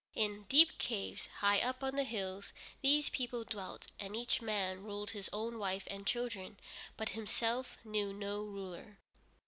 In 0.15 0.45
deep 0.49 0.79
caves, 0.79 1.27
high 1.41 1.59
up 1.59 1.83
on 1.83 1.95
the 1.95 2.03
hills, 2.05 2.53
these 2.81 3.09
people 3.11 3.43
dwelt, 3.43 3.85
and 3.99 4.15
each 4.15 4.41
man 4.41 4.81
ruled 4.81 5.11
his 5.11 5.29
own 5.31 5.59
wife 5.59 5.83
and 5.91 6.07
children, 6.07 6.59
but 6.97 7.09
himself 7.09 7.77
knew 7.83 8.11
no 8.11 8.41
ruler. 8.41 8.97